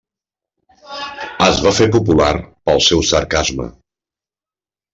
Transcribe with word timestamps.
Es 1.49 1.59
va 1.67 1.75
fer 1.81 1.89
popular 1.97 2.31
pel 2.71 2.83
seu 2.89 3.07
sarcasme. 3.13 3.71